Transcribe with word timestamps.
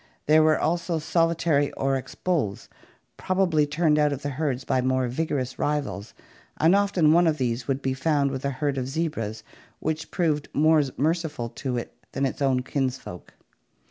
There 0.25 0.41
were 0.41 0.57
also 0.59 0.97
solitary 0.97 1.71
oryx 1.73 2.15
bulls, 2.15 2.69
probably 3.17 3.67
turned 3.67 3.99
out 3.99 4.11
of 4.11 4.23
the 4.23 4.31
herds 4.31 4.63
by 4.63 4.81
more 4.81 5.07
vigorous 5.07 5.59
rivals, 5.59 6.15
and 6.57 6.75
often 6.75 7.13
one 7.13 7.27
of 7.27 7.37
these 7.37 7.67
would 7.67 7.83
be 7.83 7.93
found 7.93 8.31
with 8.31 8.43
a 8.43 8.49
herd 8.49 8.79
of 8.79 8.87
zebras 8.89 9.43
which 9.79 10.09
proved 10.09 10.49
more 10.55 10.81
merciful 10.97 11.49
to 11.49 11.77
it 11.77 11.93
than 12.13 12.25
its 12.25 12.41
own 12.41 12.63
kinsfolk. 12.63 13.35